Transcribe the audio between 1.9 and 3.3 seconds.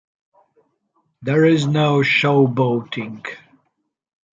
showboating.